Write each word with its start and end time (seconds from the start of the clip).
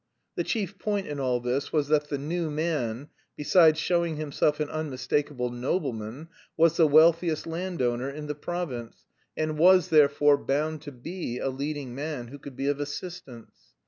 The 0.33 0.43
chief 0.43 0.79
point 0.79 1.05
in 1.05 1.19
all 1.19 1.39
this 1.39 1.71
was 1.71 1.87
that 1.89 2.09
the 2.09 2.17
"new 2.17 2.49
man," 2.49 3.09
besides 3.35 3.79
showing 3.79 4.15
himself 4.15 4.59
an 4.59 4.67
unmistakable 4.67 5.51
nobleman, 5.51 6.29
was 6.57 6.75
the 6.75 6.87
wealthiest 6.87 7.45
landowner 7.45 8.09
in 8.09 8.25
the 8.25 8.33
province, 8.33 9.05
and 9.37 9.59
was, 9.59 9.89
therefore, 9.89 10.39
bound 10.39 10.81
to 10.81 10.91
be 10.91 11.37
a 11.37 11.49
leading 11.49 11.93
man 11.93 12.29
who 12.29 12.39
could 12.39 12.55
be 12.55 12.65
of 12.65 12.79
assistance. 12.79 13.53